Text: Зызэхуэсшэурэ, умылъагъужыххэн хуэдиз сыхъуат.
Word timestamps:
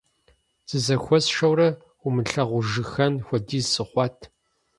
Зызэхуэсшэурэ, 0.69 1.69
умылъагъужыххэн 2.05 3.13
хуэдиз 3.25 3.65
сыхъуат. 3.73 4.17